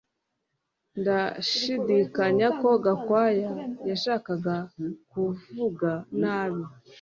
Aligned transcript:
Ndashidikanya 0.99 2.47
ko 2.59 2.69
Gakwaya 2.85 3.51
yashakaga 3.89 4.55
kuvuga 5.11 5.89
nabi 6.21 6.63